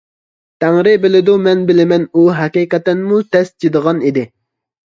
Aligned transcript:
تەڭرى 0.63 0.93
بىلىدۇ، 1.03 1.35
مەن 1.49 1.61
بىلىمەن، 1.71 2.09
ئۇ 2.21 2.25
ھەقىقەتەنمۇ 2.39 3.21
تەس 3.37 3.55
چىدىغان 3.61 4.03
ئىدى. 4.09 4.29